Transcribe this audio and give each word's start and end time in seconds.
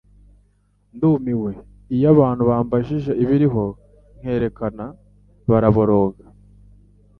Ndumiwe: 0.95 1.51
iyo 1.95 2.07
abantu 2.13 2.43
bambajije 2.49 3.11
ibiriho, 3.23 3.63
nkerekana, 4.19 4.85
baraboroga. 5.49 6.23